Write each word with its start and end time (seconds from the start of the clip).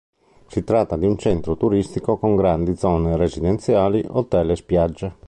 Si 0.47 0.63
tratta 0.63 0.97
di 0.97 1.05
un 1.05 1.15
centro 1.19 1.55
turistico 1.55 2.17
con 2.17 2.35
grandi 2.35 2.75
zone 2.75 3.15
residenziali, 3.17 4.03
hotel 4.07 4.49
e 4.49 4.55
spiagge. 4.55 5.15